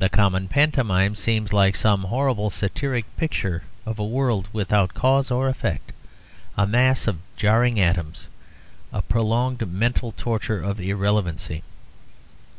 The 0.00 0.10
common 0.10 0.48
pantomime 0.48 1.14
seems 1.16 1.50
like 1.50 1.76
some 1.76 2.02
horrible 2.02 2.50
satiric 2.50 3.06
picture 3.16 3.62
of 3.86 3.98
a 3.98 4.04
world 4.04 4.48
without 4.52 4.92
cause 4.92 5.30
or 5.30 5.48
effect, 5.48 5.92
a 6.58 6.66
mass 6.66 7.06
of 7.06 7.20
'jarring 7.38 7.80
atoms,' 7.80 8.26
a 8.92 9.00
prolonged 9.00 9.66
mental 9.72 10.12
torture 10.12 10.60
of 10.62 10.78
irrelevancy. 10.78 11.62